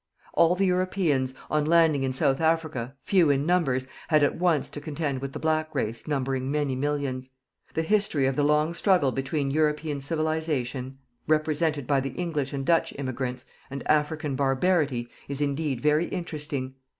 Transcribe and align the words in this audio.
All 0.33 0.55
the 0.55 0.65
Europeans, 0.65 1.35
on 1.51 1.63
landing 1.63 2.01
in 2.01 2.11
South 2.11 2.41
Africa, 2.41 2.95
few 3.01 3.29
in 3.29 3.45
numbers, 3.45 3.85
had 4.07 4.23
at 4.23 4.33
once 4.35 4.67
to 4.71 4.81
contend 4.81 5.21
with 5.21 5.31
the 5.33 5.37
black 5.37 5.75
race 5.75 6.07
numbering 6.07 6.49
many 6.49 6.75
millions. 6.75 7.29
The 7.75 7.83
history 7.83 8.25
of 8.25 8.35
the 8.35 8.41
long 8.41 8.73
struggle 8.73 9.11
between 9.11 9.51
European 9.51 10.01
civilization, 10.01 10.97
represented 11.27 11.85
by 11.85 11.99
the 11.99 12.13
English 12.15 12.51
and 12.51 12.65
Dutch 12.65 12.95
immigrants, 12.97 13.45
and 13.69 13.85
African 13.87 14.35
barbarity, 14.35 15.07
is 15.27 15.39
indeed 15.39 15.81
very 15.81 16.07
interesting. 16.07 16.73